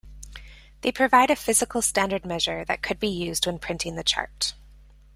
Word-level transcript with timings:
They 0.81 0.91
provide 0.91 1.29
a 1.29 1.35
physical 1.35 1.83
standard 1.83 2.25
measure 2.25 2.65
that 2.65 2.81
could 2.81 2.99
be 2.99 3.07
used 3.07 3.45
when 3.45 3.59
printing 3.59 3.93
the 3.97 4.03
chart. 4.03 4.55